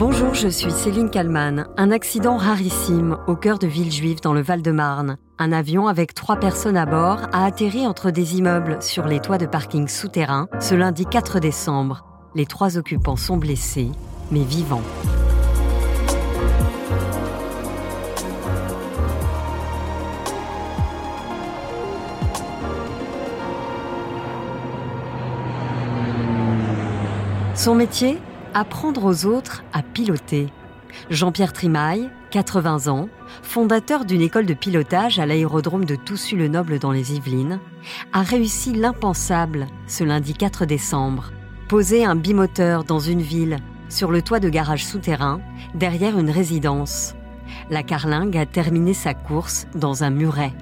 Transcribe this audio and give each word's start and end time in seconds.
Bonjour, 0.00 0.32
je 0.32 0.48
suis 0.48 0.70
Céline 0.70 1.10
Kalman. 1.10 1.66
Un 1.76 1.90
accident 1.90 2.38
rarissime 2.38 3.18
au 3.26 3.36
cœur 3.36 3.58
de 3.58 3.66
Villejuif 3.66 4.22
dans 4.22 4.32
le 4.32 4.40
Val-de-Marne. 4.40 5.18
Un 5.38 5.52
avion 5.52 5.88
avec 5.88 6.14
trois 6.14 6.36
personnes 6.36 6.78
à 6.78 6.86
bord 6.86 7.28
a 7.34 7.44
atterri 7.44 7.86
entre 7.86 8.10
des 8.10 8.38
immeubles 8.38 8.80
sur 8.80 9.04
les 9.04 9.20
toits 9.20 9.36
de 9.36 9.44
parking 9.44 9.88
souterrains 9.88 10.48
ce 10.58 10.74
lundi 10.74 11.04
4 11.04 11.38
décembre. 11.38 12.06
Les 12.34 12.46
trois 12.46 12.78
occupants 12.78 13.16
sont 13.16 13.36
blessés, 13.36 13.90
mais 14.30 14.42
vivants. 14.42 14.80
Son 27.54 27.74
métier? 27.74 28.18
Apprendre 28.52 29.04
aux 29.04 29.26
autres 29.26 29.62
à 29.72 29.80
piloter. 29.80 30.48
Jean-Pierre 31.08 31.52
Trimaille, 31.52 32.10
80 32.32 32.88
ans, 32.88 33.08
fondateur 33.42 34.04
d'une 34.04 34.22
école 34.22 34.44
de 34.44 34.54
pilotage 34.54 35.20
à 35.20 35.26
l'aérodrome 35.26 35.84
de 35.84 35.94
Toussus-le-Noble 35.94 36.80
dans 36.80 36.90
les 36.90 37.14
Yvelines, 37.14 37.60
a 38.12 38.22
réussi 38.22 38.72
l'impensable 38.72 39.68
ce 39.86 40.02
lundi 40.02 40.34
4 40.34 40.66
décembre. 40.66 41.30
Poser 41.68 42.04
un 42.04 42.16
bimoteur 42.16 42.82
dans 42.82 42.98
une 42.98 43.22
ville, 43.22 43.58
sur 43.88 44.10
le 44.10 44.20
toit 44.20 44.40
de 44.40 44.48
garage 44.48 44.84
souterrain, 44.84 45.40
derrière 45.76 46.18
une 46.18 46.30
résidence. 46.30 47.14
La 47.70 47.84
carlingue 47.84 48.36
a 48.36 48.46
terminé 48.46 48.94
sa 48.94 49.14
course 49.14 49.68
dans 49.76 50.02
un 50.02 50.10
muret. 50.10 50.52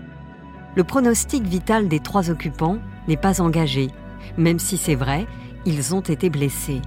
Le 0.77 0.85
pronostic 0.85 1.45
vital 1.45 1.89
des 1.89 2.01
trois 2.01 2.29
occupants 2.29 2.79
n'est 3.09 3.17
pas 3.17 3.41
engagé, 3.41 3.89
même 4.37 4.59
si 4.59 4.77
c'est 4.77 4.95
vrai, 4.95 5.27
ils 5.65 5.95
ont 5.95 6.03
été 6.03 6.29
blessés. 6.29 6.83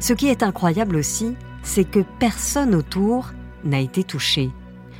Ce 0.00 0.12
qui 0.12 0.28
est 0.28 0.42
incroyable 0.42 0.96
aussi, 0.96 1.34
c'est 1.62 1.88
que 1.88 2.00
personne 2.18 2.74
autour 2.74 3.32
n'a 3.64 3.80
été 3.80 4.04
touché. 4.04 4.50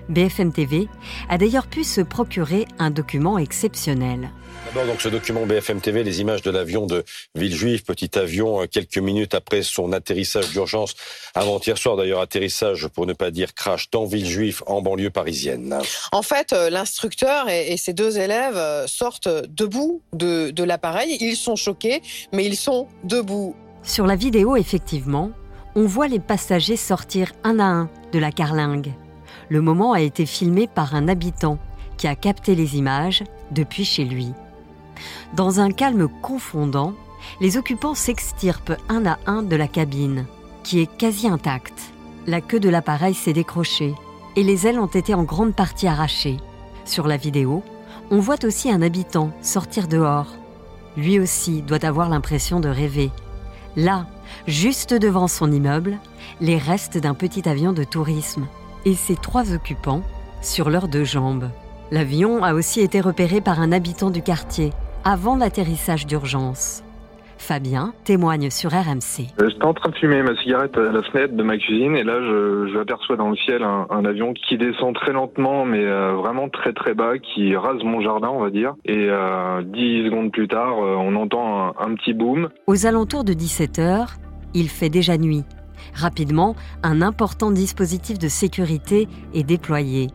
BFM 0.09 0.53
TV 0.53 0.89
a 1.29 1.39
d'ailleurs 1.39 1.69
pu 1.69 1.85
se 1.85 2.01
procurer 2.01 2.67
un 2.79 2.91
document 2.91 3.39
exceptionnel. 3.39 4.31
D'abord, 4.67 4.87
donc, 4.87 5.01
ce 5.01 5.09
document 5.09 5.47
BFM 5.47 5.81
TV, 5.81 6.05
les 6.05 6.21
images 6.21 6.43
de 6.43 6.51
l'avion 6.51 6.87
de 6.87 7.05
Villejuif, 7.35 7.85
petit 7.85 8.19
avion, 8.19 8.63
euh, 8.63 8.67
quelques 8.67 8.99
minutes 8.99 9.35
après 9.35 9.63
son 9.63 9.93
atterrissage 9.93 10.51
d'urgence, 10.51 10.95
avant-hier 11.35 11.79
soir 11.79 11.97
d'ailleurs, 11.97 12.21
atterrissage, 12.21 12.87
pour 12.89 13.07
ne 13.07 13.13
pas 13.13 13.31
dire 13.31 13.55
crash, 13.55 13.91
dans 13.91 14.05
Villejuif, 14.05 14.63
en 14.67 14.83
banlieue 14.83 15.11
parisienne. 15.11 15.79
En 16.13 16.23
fait, 16.23 16.53
euh, 16.53 16.71
l'instructeur 16.71 17.49
et, 17.49 17.77
ses 17.77 17.95
deux 17.95 18.19
élèves 18.19 18.57
euh, 18.57 18.87
sortent 18.87 19.29
debout 19.49 20.03
de, 20.13 20.51
de 20.51 20.65
l'appareil. 20.65 21.17
Ils 21.21 21.37
sont 21.37 21.57
choqués, 21.57 22.03
mais 22.33 22.45
ils 22.45 22.57
sont 22.57 22.87
debout. 23.05 23.57
Sur 23.83 24.07
la 24.07 24.15
vidéo, 24.15 24.57
effectivement, 24.57 25.31
on 25.75 25.87
voit 25.87 26.09
les 26.09 26.21
passagers 26.21 26.77
sortir 26.77 27.33
un 27.45 27.59
à 27.59 27.65
un 27.65 27.89
de 28.13 28.19
la 28.19 28.31
carlingue. 28.31 28.93
Le 29.49 29.63
moment 29.63 29.93
a 29.93 30.01
été 30.01 30.27
filmé 30.27 30.67
par 30.67 30.95
un 30.95 31.09
habitant 31.09 31.59
qui 31.97 32.07
a 32.07 32.15
capté 32.15 32.55
les 32.55 32.77
images 32.77 33.25
depuis 33.51 33.85
chez 33.85 34.05
lui. 34.05 34.33
Dans 35.35 35.61
un 35.61 35.71
calme 35.71 36.09
confondant, 36.23 36.93
les 37.41 37.57
occupants 37.57 37.95
s'extirpent 37.95 38.77
un 38.89 39.07
à 39.07 39.19
un 39.27 39.43
de 39.43 39.57
la 39.57 39.69
cabine, 39.69 40.27
qui 40.63 40.81
est 40.81 40.97
quasi 40.97 41.27
intacte. 41.27 41.93
La 42.27 42.41
queue 42.41 42.61
de 42.61 42.69
l'appareil 42.69 43.15
s'est 43.15 43.33
décrochée 43.33 43.95
et 44.37 44.43
les 44.43 44.67
ailes 44.67 44.79
ont 44.79 44.87
été 44.87 45.15
en 45.15 45.25
grande 45.25 45.55
partie 45.55 45.89
arrachées. 45.89 46.37
Sur 46.85 47.07
la 47.07 47.17
vidéo, 47.17 47.63
on 48.11 48.19
voit 48.19 48.45
aussi 48.45 48.71
un 48.71 48.83
habitant 48.83 49.31
sortir 49.41 49.89
dehors. 49.89 50.29
Lui 50.97 51.19
aussi 51.19 51.63
doit 51.63 51.85
avoir 51.85 52.09
l'impression 52.09 52.61
de 52.61 52.69
rêver 52.69 53.11
Là, 53.77 54.07
juste 54.47 54.95
devant 54.95 55.29
son 55.29 55.51
immeuble, 55.51 55.99
les 56.41 56.59
restes 56.59 56.99
d'un 56.99 57.15
petit 57.15 57.49
avion 57.49 57.73
de 57.73 57.85
tourisme 57.85 58.47
et 58.85 58.95
ses 58.95 59.17
trois 59.17 59.53
occupants 59.53 60.03
sur 60.43 60.71
leurs 60.71 60.89
deux 60.89 61.05
jambes. 61.05 61.51
L'avion 61.91 62.43
a 62.43 62.55
aussi 62.55 62.81
été 62.81 63.01
repéré 63.01 63.41
par 63.41 63.61
un 63.61 63.73
habitant 63.73 64.11
du 64.11 64.23
quartier 64.23 64.73
avant 65.05 65.37
l'atterrissage 65.37 66.07
d'urgence. 66.07 66.83
Fabien 67.41 67.95
témoigne 68.05 68.51
sur 68.51 68.71
RMC. 68.71 69.33
Euh, 69.41 69.49
j'étais 69.49 69.65
en 69.65 69.73
train 69.73 69.89
de 69.89 69.97
fumer 69.97 70.23
ma 70.23 70.37
cigarette 70.37 70.77
à 70.77 70.93
la 70.93 71.03
fenêtre 71.03 71.35
de 71.35 71.43
ma 71.43 71.57
cuisine 71.57 71.97
et 71.97 72.05
là 72.05 72.21
je, 72.21 72.79
aperçois 72.79 73.17
dans 73.17 73.31
le 73.31 73.37
ciel 73.37 73.63
un, 73.63 74.05
avion 74.05 74.35
qui 74.35 74.59
descend 74.59 74.95
très 74.95 75.13
lentement 75.13 75.65
mais 75.65 75.85
euh, 75.85 76.13
vraiment 76.13 76.49
très 76.49 76.73
très 76.73 76.95
bas, 76.95 77.19
qui 77.19 77.57
rase 77.57 77.83
mon 77.83 78.03
jardin 78.03 78.29
on 78.29 78.41
va 78.41 78.51
dire. 78.51 78.75
Et 78.85 79.09
euh, 79.09 79.63
dix 79.63 80.05
secondes 80.05 80.31
plus 80.31 80.49
tard 80.49 80.77
on 80.79 81.17
entend 81.17 81.69
un, 81.69 81.75
un 81.79 81.95
petit 81.95 82.13
boom. 82.13 82.51
Aux 82.67 82.87
alentours 82.87 83.25
de 83.25 83.33
17h, 83.33 84.17
il 84.55 84.69
fait 84.69 84.91
déjà 84.91 85.17
nuit. 85.17 85.45
Rapidement, 85.95 86.55
un 86.83 87.01
important 87.01 87.51
dispositif 87.51 88.19
de 88.19 88.29
sécurité 88.29 89.09
est 89.35 89.45
déployé. 89.45 90.09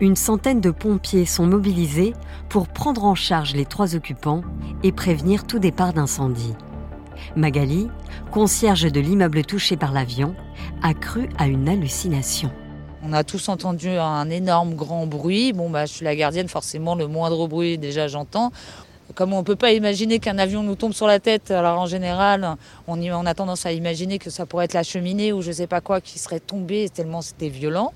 Une 0.00 0.16
centaine 0.16 0.60
de 0.60 0.72
pompiers 0.72 1.26
sont 1.26 1.46
mobilisés 1.46 2.12
pour 2.48 2.66
prendre 2.66 3.04
en 3.04 3.14
charge 3.14 3.54
les 3.54 3.66
trois 3.66 3.94
occupants 3.94 4.42
et 4.82 4.90
prévenir 4.90 5.46
tout 5.46 5.60
départ 5.60 5.92
d'incendie. 5.92 6.54
Magali, 7.36 7.88
concierge 8.30 8.90
de 8.90 9.00
l'immeuble 9.00 9.44
touché 9.44 9.76
par 9.76 9.92
l'avion, 9.92 10.34
a 10.82 10.94
cru 10.94 11.28
à 11.38 11.46
une 11.46 11.68
hallucination. 11.68 12.50
On 13.04 13.12
a 13.12 13.24
tous 13.24 13.48
entendu 13.48 13.88
un 13.88 14.30
énorme 14.30 14.74
grand 14.74 15.06
bruit. 15.06 15.52
Bon, 15.52 15.68
bah, 15.68 15.86
je 15.86 15.92
suis 15.92 16.04
la 16.04 16.14
gardienne, 16.14 16.48
forcément, 16.48 16.94
le 16.94 17.08
moindre 17.08 17.48
bruit, 17.48 17.76
déjà, 17.76 18.06
j'entends. 18.06 18.52
Comme 19.14 19.32
on 19.32 19.38
ne 19.38 19.42
peut 19.42 19.56
pas 19.56 19.72
imaginer 19.72 20.20
qu'un 20.20 20.38
avion 20.38 20.62
nous 20.62 20.76
tombe 20.76 20.92
sur 20.92 21.06
la 21.06 21.18
tête, 21.18 21.50
alors 21.50 21.78
en 21.80 21.86
général, 21.86 22.56
on, 22.86 23.02
on, 23.02 23.26
a 23.26 23.34
tendance 23.34 23.66
à 23.66 23.72
imaginer 23.72 24.18
que 24.18 24.30
ça 24.30 24.46
pourrait 24.46 24.66
être 24.66 24.74
la 24.74 24.84
cheminée 24.84 25.32
ou 25.32 25.42
je 25.42 25.48
ne 25.48 25.54
sais 25.54 25.66
pas 25.66 25.80
quoi 25.80 26.00
qui 26.00 26.18
serait 26.18 26.40
tombé 26.40 26.88
tellement 26.88 27.20
c'était 27.20 27.48
violent. 27.48 27.92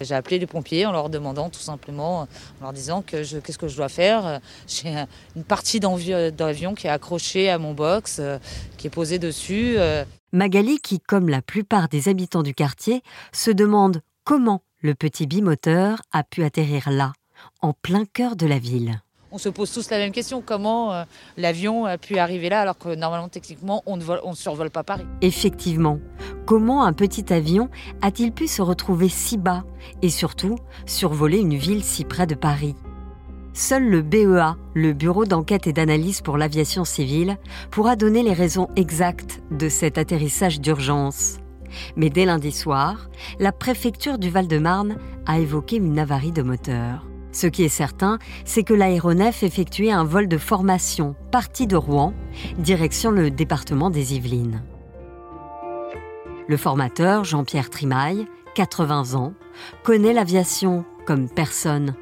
J'ai 0.00 0.14
appelé 0.14 0.38
les 0.38 0.46
pompiers 0.46 0.86
en 0.86 0.92
leur 0.92 1.10
demandant 1.10 1.50
tout 1.50 1.60
simplement, 1.60 2.20
en 2.20 2.28
leur 2.62 2.72
disant 2.72 3.02
que 3.02 3.22
qu'est-ce 3.40 3.58
que 3.58 3.68
je 3.68 3.76
dois 3.76 3.88
faire. 3.88 4.40
J'ai 4.66 5.04
une 5.36 5.44
partie 5.44 5.80
d'avion 5.80 6.74
qui 6.74 6.86
est 6.86 6.90
accrochée 6.90 7.50
à 7.50 7.58
mon 7.58 7.74
box, 7.74 8.18
euh, 8.20 8.38
qui 8.76 8.86
est 8.86 8.90
posée 8.90 9.18
dessus. 9.18 9.74
Euh. 9.76 10.04
Magali, 10.32 10.78
qui, 10.78 11.00
comme 11.00 11.28
la 11.28 11.42
plupart 11.42 11.88
des 11.88 12.08
habitants 12.08 12.42
du 12.42 12.54
quartier, 12.54 13.02
se 13.32 13.50
demande 13.50 14.00
comment 14.24 14.62
le 14.80 14.94
petit 14.94 15.26
bimoteur 15.26 16.02
a 16.12 16.24
pu 16.24 16.44
atterrir 16.44 16.90
là, 16.90 17.12
en 17.60 17.72
plein 17.72 18.04
cœur 18.04 18.36
de 18.36 18.46
la 18.46 18.58
ville 18.58 19.00
on 19.34 19.38
se 19.38 19.48
pose 19.48 19.72
tous 19.72 19.90
la 19.90 19.98
même 19.98 20.12
question 20.12 20.42
comment 20.46 20.92
euh, 20.92 21.02
l'avion 21.36 21.86
a 21.86 21.98
pu 21.98 22.18
arriver 22.18 22.48
là 22.48 22.60
alors 22.60 22.78
que 22.78 22.94
normalement 22.94 23.28
techniquement 23.28 23.82
on 23.84 23.96
ne, 23.96 24.04
on 24.22 24.32
survole 24.34 24.70
pas 24.70 24.84
Paris? 24.84 25.04
Effectivement, 25.22 25.98
comment 26.46 26.84
un 26.84 26.92
petit 26.92 27.32
avion 27.32 27.68
a-t-il 28.00 28.30
pu 28.30 28.46
se 28.46 28.62
retrouver 28.62 29.08
si 29.08 29.36
bas 29.36 29.64
et 30.02 30.08
surtout 30.08 30.56
survoler 30.86 31.38
une 31.38 31.56
ville 31.56 31.82
si 31.82 32.04
près 32.04 32.28
de 32.28 32.36
Paris? 32.36 32.76
Seul 33.54 33.88
le 33.88 34.02
BEA, 34.02 34.56
le 34.74 34.92
Bureau 34.92 35.24
d'enquête 35.24 35.66
et 35.66 35.72
d'analyse 35.72 36.20
pour 36.20 36.38
l'aviation 36.38 36.84
civile, 36.84 37.36
pourra 37.72 37.96
donner 37.96 38.22
les 38.22 38.32
raisons 38.32 38.68
exactes 38.76 39.42
de 39.50 39.68
cet 39.68 39.98
atterrissage 39.98 40.60
d'urgence. 40.60 41.38
Mais 41.96 42.08
dès 42.08 42.24
lundi 42.24 42.52
soir, 42.52 43.08
la 43.40 43.50
préfecture 43.50 44.18
du 44.18 44.30
Val-de-Marne 44.30 44.96
a 45.26 45.40
évoqué 45.40 45.76
une 45.76 45.98
avarie 45.98 46.32
de 46.32 46.42
moteur. 46.42 47.04
Ce 47.34 47.48
qui 47.48 47.64
est 47.64 47.68
certain, 47.68 48.18
c'est 48.44 48.62
que 48.62 48.72
l'aéronef 48.72 49.42
effectuait 49.42 49.90
un 49.90 50.04
vol 50.04 50.28
de 50.28 50.38
formation 50.38 51.16
parti 51.32 51.66
de 51.66 51.74
Rouen, 51.74 52.14
direction 52.58 53.10
le 53.10 53.28
département 53.30 53.90
des 53.90 54.14
Yvelines. 54.14 54.62
Le 56.46 56.56
formateur, 56.56 57.24
Jean-Pierre 57.24 57.70
Trimaille, 57.70 58.26
80 58.54 59.14
ans, 59.14 59.32
connaît 59.82 60.12
l'aviation 60.12 60.84
comme 61.06 61.28
personne. 61.28 61.94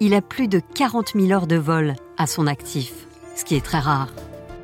Il 0.00 0.12
a 0.12 0.20
plus 0.20 0.48
de 0.48 0.60
40 0.74 1.12
000 1.18 1.32
heures 1.32 1.46
de 1.46 1.56
vol 1.56 1.94
à 2.18 2.26
son 2.26 2.46
actif, 2.46 3.06
ce 3.34 3.44
qui 3.46 3.56
est 3.56 3.64
très 3.64 3.78
rare. 3.78 4.10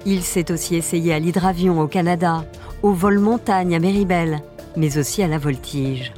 Il 0.04 0.22
s'est 0.22 0.52
aussi 0.52 0.76
essayé 0.76 1.14
à 1.14 1.18
l'hydravion 1.18 1.80
au 1.80 1.88
Canada, 1.88 2.44
au 2.82 2.92
vol 2.92 3.18
montagne 3.18 3.74
à 3.74 3.78
Méribel, 3.78 4.42
mais 4.76 4.98
aussi 4.98 5.22
à 5.22 5.28
la 5.28 5.38
voltige. 5.38 6.12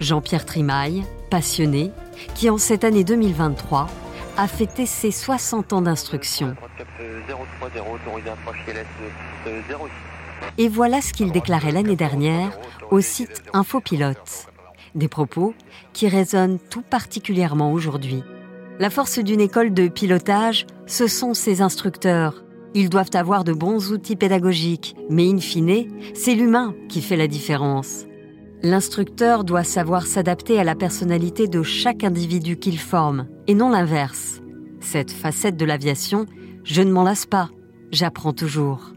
Jean-Pierre 0.00 0.44
Trimaille, 0.44 1.04
passionné, 1.30 1.92
qui 2.34 2.50
en 2.50 2.58
cette 2.58 2.84
année 2.84 3.04
2023 3.04 3.88
a 4.36 4.46
fêté 4.46 4.86
ses 4.86 5.10
60 5.10 5.72
ans 5.72 5.82
d'instruction. 5.82 6.54
Et 10.56 10.68
voilà 10.68 11.00
ce 11.00 11.12
qu'il 11.12 11.32
déclarait 11.32 11.72
l'année 11.72 11.96
dernière 11.96 12.58
au 12.90 13.00
site 13.00 13.42
Infopilote. 13.52 14.46
Des 14.94 15.08
propos 15.08 15.54
qui 15.92 16.08
résonnent 16.08 16.58
tout 16.70 16.82
particulièrement 16.82 17.72
aujourd'hui. 17.72 18.22
La 18.78 18.90
force 18.90 19.18
d'une 19.18 19.40
école 19.40 19.74
de 19.74 19.88
pilotage, 19.88 20.66
ce 20.86 21.08
sont 21.08 21.34
ses 21.34 21.62
instructeurs. 21.62 22.44
Ils 22.74 22.90
doivent 22.90 23.10
avoir 23.14 23.44
de 23.44 23.52
bons 23.52 23.92
outils 23.92 24.16
pédagogiques, 24.16 24.94
mais 25.10 25.28
in 25.28 25.38
fine, 25.38 25.88
c'est 26.14 26.34
l'humain 26.34 26.74
qui 26.88 27.02
fait 27.02 27.16
la 27.16 27.26
différence. 27.26 28.07
L'instructeur 28.62 29.44
doit 29.44 29.62
savoir 29.62 30.06
s'adapter 30.06 30.58
à 30.58 30.64
la 30.64 30.74
personnalité 30.74 31.46
de 31.46 31.62
chaque 31.62 32.02
individu 32.02 32.56
qu'il 32.56 32.78
forme, 32.78 33.28
et 33.46 33.54
non 33.54 33.70
l'inverse. 33.70 34.40
Cette 34.80 35.12
facette 35.12 35.56
de 35.56 35.64
l'aviation, 35.64 36.26
je 36.64 36.82
ne 36.82 36.90
m'en 36.90 37.04
lasse 37.04 37.24
pas, 37.24 37.50
j'apprends 37.92 38.32
toujours. 38.32 38.92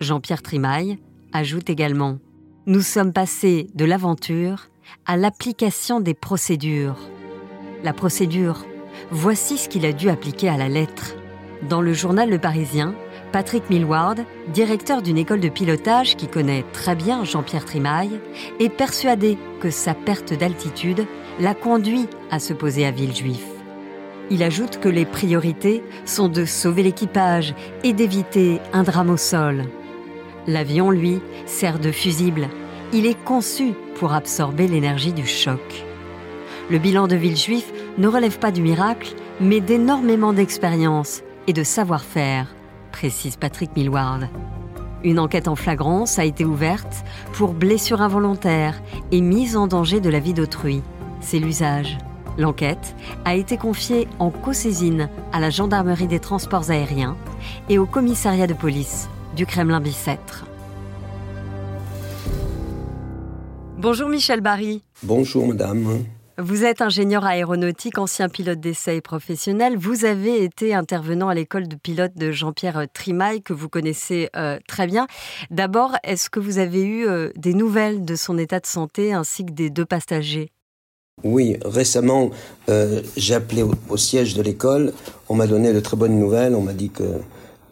Jean-Pierre 0.00 0.42
Trimaille 0.42 0.98
ajoute 1.32 1.70
également 1.70 2.18
Nous 2.66 2.80
sommes 2.80 3.12
passés 3.12 3.68
de 3.74 3.84
l'aventure 3.84 4.66
à 5.06 5.16
l'application 5.16 6.00
des 6.00 6.14
procédures. 6.14 6.98
La 7.84 7.92
procédure, 7.92 8.66
voici 9.12 9.56
ce 9.56 9.68
qu'il 9.68 9.86
a 9.86 9.92
dû 9.92 10.08
appliquer 10.08 10.48
à 10.48 10.56
la 10.56 10.68
lettre. 10.68 11.14
Dans 11.68 11.80
le 11.80 11.92
journal 11.92 12.28
Le 12.28 12.38
Parisien, 12.40 12.94
Patrick 13.34 13.68
Millward, 13.68 14.24
directeur 14.52 15.02
d'une 15.02 15.18
école 15.18 15.40
de 15.40 15.48
pilotage 15.48 16.14
qui 16.14 16.28
connaît 16.28 16.64
très 16.72 16.94
bien 16.94 17.24
Jean-Pierre 17.24 17.64
Trimaille, 17.64 18.20
est 18.60 18.68
persuadé 18.68 19.36
que 19.58 19.70
sa 19.70 19.92
perte 19.92 20.34
d'altitude 20.34 21.04
l'a 21.40 21.52
conduit 21.52 22.06
à 22.30 22.38
se 22.38 22.52
poser 22.52 22.86
à 22.86 22.92
Villejuif. 22.92 23.44
Il 24.30 24.44
ajoute 24.44 24.78
que 24.78 24.88
les 24.88 25.04
priorités 25.04 25.82
sont 26.04 26.28
de 26.28 26.44
sauver 26.44 26.84
l'équipage 26.84 27.56
et 27.82 27.92
d'éviter 27.92 28.60
un 28.72 28.84
drame 28.84 29.10
au 29.10 29.16
sol. 29.16 29.64
L'avion, 30.46 30.92
lui, 30.92 31.18
sert 31.44 31.80
de 31.80 31.90
fusible. 31.90 32.48
Il 32.92 33.04
est 33.04 33.20
conçu 33.24 33.72
pour 33.96 34.12
absorber 34.12 34.68
l'énergie 34.68 35.12
du 35.12 35.26
choc. 35.26 35.84
Le 36.70 36.78
bilan 36.78 37.08
de 37.08 37.16
Villejuif 37.16 37.72
ne 37.98 38.06
relève 38.06 38.38
pas 38.38 38.52
du 38.52 38.62
miracle, 38.62 39.12
mais 39.40 39.60
d'énormément 39.60 40.32
d'expérience 40.32 41.24
et 41.48 41.52
de 41.52 41.64
savoir-faire, 41.64 42.54
précise 42.94 43.34
Patrick 43.36 43.74
Millward. 43.74 44.28
Une 45.02 45.18
enquête 45.18 45.48
en 45.48 45.56
flagrance 45.56 46.20
a 46.20 46.24
été 46.24 46.44
ouverte 46.44 47.04
pour 47.32 47.52
blessure 47.52 48.00
involontaire 48.00 48.80
et 49.10 49.20
mise 49.20 49.56
en 49.56 49.66
danger 49.66 50.00
de 50.00 50.08
la 50.08 50.20
vie 50.20 50.32
d'autrui. 50.32 50.80
C'est 51.20 51.40
l'usage. 51.40 51.98
L'enquête 52.38 52.94
a 53.24 53.34
été 53.34 53.56
confiée 53.56 54.06
en 54.20 54.30
co-saisine 54.30 55.08
à 55.32 55.40
la 55.40 55.50
gendarmerie 55.50 56.06
des 56.06 56.20
transports 56.20 56.70
aériens 56.70 57.16
et 57.68 57.78
au 57.78 57.86
commissariat 57.86 58.46
de 58.46 58.54
police 58.54 59.08
du 59.34 59.44
Kremlin-Bicêtre. 59.44 60.46
Bonjour 63.76 64.08
Michel 64.08 64.40
Barry. 64.40 64.84
Bonjour 65.02 65.48
madame. 65.48 66.04
Vous 66.36 66.64
êtes 66.64 66.82
ingénieur 66.82 67.24
aéronautique, 67.24 67.96
ancien 67.96 68.28
pilote 68.28 68.58
d'essai 68.58 69.00
professionnel. 69.00 69.76
Vous 69.76 70.04
avez 70.04 70.42
été 70.42 70.74
intervenant 70.74 71.28
à 71.28 71.34
l'école 71.34 71.68
de 71.68 71.76
pilote 71.76 72.16
de 72.16 72.32
Jean-Pierre 72.32 72.86
Trimaille, 72.92 73.40
que 73.40 73.52
vous 73.52 73.68
connaissez 73.68 74.30
euh, 74.34 74.58
très 74.66 74.88
bien. 74.88 75.06
D'abord, 75.52 75.92
est-ce 76.02 76.30
que 76.30 76.40
vous 76.40 76.58
avez 76.58 76.82
eu 76.82 77.06
euh, 77.06 77.30
des 77.36 77.54
nouvelles 77.54 78.04
de 78.04 78.16
son 78.16 78.36
état 78.36 78.58
de 78.58 78.66
santé 78.66 79.12
ainsi 79.12 79.46
que 79.46 79.52
des 79.52 79.70
deux 79.70 79.84
passagers? 79.84 80.50
Oui, 81.22 81.56
récemment, 81.64 82.30
euh, 82.68 83.00
j'ai 83.16 83.36
appelé 83.36 83.62
au, 83.62 83.96
siège 83.96 84.34
de 84.34 84.42
l'école. 84.42 84.92
On 85.28 85.36
m'a 85.36 85.46
donné 85.46 85.72
de 85.72 85.78
très 85.78 85.96
bonnes 85.96 86.18
nouvelles. 86.18 86.56
On 86.56 86.62
m'a 86.62 86.72
dit 86.72 86.90
que 86.90 87.04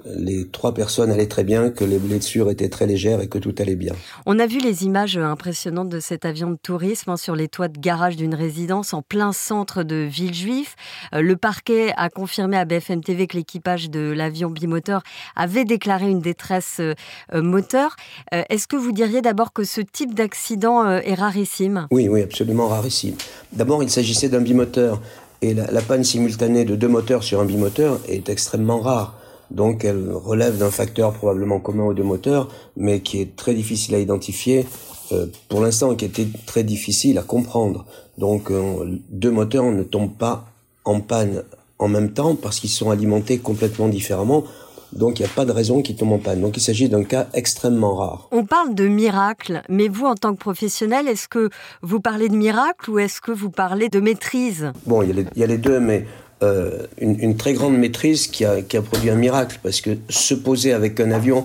les 0.06 0.49
trois 0.49 0.75
personnes 0.75 1.10
allaient 1.10 1.26
très 1.26 1.44
bien, 1.44 1.70
que 1.70 1.84
les 1.84 1.99
blessures 1.99 2.50
étaient 2.50 2.69
très 2.69 2.87
légères 2.87 3.20
et 3.20 3.28
que 3.28 3.38
tout 3.38 3.54
allait 3.58 3.76
bien. 3.76 3.94
On 4.26 4.38
a 4.38 4.46
vu 4.46 4.58
les 4.58 4.84
images 4.84 5.16
impressionnantes 5.16 5.88
de 5.88 6.00
cet 6.00 6.25
avion 6.25 6.50
de 6.50 6.58
tourisme 6.60 7.10
hein, 7.10 7.16
sur 7.16 7.37
les 7.37 7.49
toits 7.49 7.69
de 7.69 7.78
garage 7.78 8.16
d'une 8.16 8.34
résidence 8.34 8.94
en 8.94 9.02
plein 9.02 9.32
centre 9.32 9.82
de 9.82 9.96
Villejuif. 9.96 10.76
Euh, 11.14 11.22
le 11.22 11.37
parquet 11.37 11.93
a 11.96 12.08
confirmé 12.08 12.56
à 12.56 12.64
BFM 12.64 13.02
TV 13.02 13.26
que 13.26 13.37
l'équipage 13.37 13.90
de 13.90 14.12
l'avion 14.12 14.50
bimoteur 14.50 15.02
avait 15.37 15.64
déclaré 15.64 16.08
une 16.08 16.20
détresse 16.20 16.78
euh, 16.81 16.94
euh, 17.34 17.43
moteur. 17.43 17.96
Est-ce 18.32 18.66
que 18.66 18.76
vous 18.76 18.93
diriez 18.93 19.22
d'abord 19.22 19.52
que 19.52 19.64
ce 19.64 19.81
type 19.81 20.14
d'accident 20.14 20.88
est 20.88 21.14
rarissime? 21.14 21.87
Oui, 21.90 22.08
oui, 22.08 22.22
absolument 22.22 22.69
rarissime. 22.69 23.14
D'abord, 23.52 23.82
il 23.82 23.90
s'agissait 23.90 24.28
d'un 24.28 24.40
bimoteur 24.40 25.00
et 25.43 25.55
la 25.55 25.82
panne 25.82 26.05
simultanée 26.05 26.64
de 26.64 26.76
deux 26.76 26.88
moteurs 26.88 27.22
sur 27.22 27.40
un 27.40 27.44
bimoteur 27.44 28.00
est 28.08 28.28
extrêmement 28.28 28.81
rare. 28.81 29.21
Donc 29.52 29.84
elle 29.84 30.10
relève 30.10 30.56
d'un 30.56 30.70
facteur 30.70 31.12
probablement 31.12 31.60
commun 31.60 31.84
aux 31.84 31.94
deux 31.94 32.02
moteurs, 32.02 32.49
mais 32.76 33.00
qui 33.00 33.20
est 33.20 33.37
très 33.37 33.54
difficile 33.54 33.94
à 33.94 33.99
identifier, 33.99 34.66
euh, 35.12 35.26
pour 35.49 35.60
l'instant 35.60 35.94
qui 35.94 36.06
était 36.06 36.26
très 36.46 36.64
difficile 36.64 37.19
à 37.19 37.22
comprendre. 37.22 37.84
Donc 38.16 38.50
euh, 38.50 38.99
deux 39.10 39.31
moteurs 39.31 39.64
ne 39.64 39.82
tombent 39.82 40.16
pas 40.16 40.46
en 40.84 41.00
panne 41.00 41.44
en 41.78 41.88
même 41.88 42.12
temps 42.12 42.34
parce 42.34 42.60
qu'ils 42.60 42.70
sont 42.70 42.90
alimentés 42.90 43.38
complètement 43.38 43.88
différemment. 43.88 44.44
Donc 44.93 45.19
il 45.19 45.22
n'y 45.22 45.28
a 45.28 45.32
pas 45.34 45.44
de 45.44 45.52
raison 45.52 45.82
qu'ils 45.82 45.96
tombent 45.96 46.12
en 46.12 46.19
panne. 46.19 46.40
Donc 46.40 46.56
il 46.56 46.60
s'agit 46.60 46.88
d'un 46.88 47.05
cas 47.05 47.26
extrêmement 47.34 47.94
rare. 47.94 48.28
On 48.31 48.44
parle 48.44 48.75
de 48.75 48.88
miracle, 48.88 49.62
mais 49.69 49.88
vous 49.88 50.06
en 50.06 50.14
tant 50.14 50.34
que 50.34 50.38
professionnel, 50.38 51.08
est-ce 51.08 51.28
que 51.28 51.50
vous 51.82 52.00
parlez 52.00 52.28
de 52.28 52.37
miracle 52.37 52.90
ou 52.90 52.98
est-ce 52.98 53.20
que 53.20 53.32
vous 53.32 53.50
parlez 53.50 53.88
de 53.88 54.00
maîtrise? 54.00 54.72
Bon, 54.87 55.02
il 55.02 55.26
y, 55.34 55.43
a 55.43 55.46
les 55.46 55.58
deux, 55.58 55.81
mais 55.81 56.06
euh, 56.43 56.87
une, 57.00 57.37
très 57.37 57.53
grande 57.53 57.77
maîtrise 57.77 58.27
qui 58.27 58.44
a, 58.44 58.62
produit 58.83 59.11
un 59.11 59.17
miracle. 59.17 59.59
Parce 59.62 59.81
que 59.81 59.91
se 60.09 60.35
poser 60.35 60.73
avec 60.73 61.00
un 61.00 61.11
avion, 61.11 61.44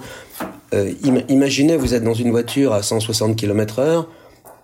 euh, 0.74 0.92
imaginez, 1.30 1.78
vous 1.78 1.94
êtes 1.94 2.04
dans 2.04 2.14
une 2.14 2.32
voiture 2.32 2.74
à 2.74 2.84
160 2.84 3.36
km/h 3.36 4.06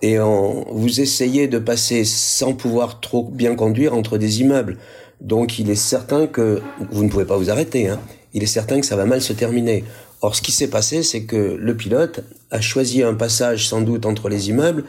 et 0.02 0.18
vous 0.18 1.00
essayez 1.00 1.48
de 1.48 1.60
passer 1.60 2.04
sans 2.04 2.54
pouvoir 2.54 3.00
trop 3.00 3.24
bien 3.24 3.56
conduire 3.56 3.94
entre 3.96 4.18
des 4.18 4.42
immeubles. 4.42 4.78
Donc 5.22 5.60
il 5.60 5.70
est 5.70 5.76
certain 5.76 6.28
que 6.28 6.62
vous 6.92 7.06
ne 7.06 7.10
pouvez 7.10 7.24
pas 7.24 7.38
vous 7.38 7.50
arrêter. 7.50 7.88
Hein. 7.88 8.00
Il 8.34 8.44
est 8.44 8.48
certain 8.48 8.80
que 8.82 8.86
ça 8.86 8.98
va 8.98 9.06
mal 9.06 9.22
se 9.22 9.32
terminer. 9.32 9.86
Or, 10.22 10.36
ce 10.36 10.42
qui 10.42 10.52
s'est 10.52 10.70
passé, 10.70 11.04
c'est 11.04 11.24
que 11.24 11.58
le 11.60 11.76
pilote 11.76 12.22
a 12.52 12.62
choisi 12.62 13.04
un 13.04 13.14
passage 13.14 13.68
sans 13.68 13.82
doute 13.82 14.06
entre 14.06 14.30
les 14.30 14.50
immeubles 14.50 14.86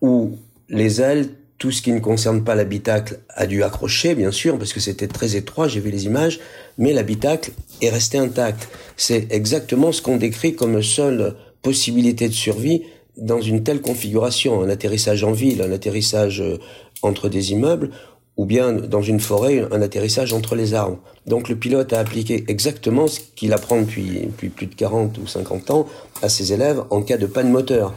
où 0.00 0.36
les 0.68 1.00
ailes 1.00 1.30
tout 1.58 1.72
ce 1.72 1.82
qui 1.82 1.92
ne 1.92 1.98
concerne 1.98 2.44
pas 2.44 2.54
l'habitacle 2.54 3.18
a 3.34 3.46
dû 3.46 3.64
accrocher, 3.64 4.14
bien 4.14 4.30
sûr, 4.30 4.56
parce 4.58 4.72
que 4.72 4.80
c'était 4.80 5.08
très 5.08 5.34
étroit, 5.34 5.66
j'ai 5.66 5.80
vu 5.80 5.90
les 5.90 6.06
images, 6.06 6.38
mais 6.78 6.92
l'habitacle 6.92 7.50
est 7.82 7.90
resté 7.90 8.16
intact. 8.16 8.68
C'est 8.96 9.26
exactement 9.30 9.90
ce 9.90 10.00
qu'on 10.00 10.16
décrit 10.16 10.54
comme 10.54 10.82
seule 10.82 11.34
possibilité 11.62 12.28
de 12.28 12.34
survie 12.34 12.82
dans 13.16 13.40
une 13.40 13.64
telle 13.64 13.80
configuration, 13.80 14.62
un 14.62 14.68
atterrissage 14.68 15.24
en 15.24 15.32
ville, 15.32 15.60
un 15.60 15.72
atterrissage 15.72 16.40
euh, 16.40 16.58
entre 17.02 17.28
des 17.28 17.50
immeubles, 17.50 17.90
ou 18.36 18.46
bien 18.46 18.72
dans 18.72 19.02
une 19.02 19.18
forêt, 19.18 19.66
un 19.72 19.82
atterrissage 19.82 20.32
entre 20.32 20.54
les 20.54 20.74
arbres. 20.74 20.98
Donc 21.26 21.48
le 21.48 21.56
pilote 21.56 21.92
a 21.92 21.98
appliqué 21.98 22.44
exactement 22.46 23.08
ce 23.08 23.18
qu'il 23.34 23.52
apprend 23.52 23.80
depuis, 23.80 24.20
depuis 24.26 24.48
plus 24.48 24.66
de 24.66 24.76
40 24.76 25.18
ou 25.18 25.26
50 25.26 25.72
ans 25.72 25.86
à 26.22 26.28
ses 26.28 26.52
élèves 26.52 26.84
en 26.90 27.02
cas 27.02 27.16
de 27.16 27.26
panne 27.26 27.50
moteur. 27.50 27.92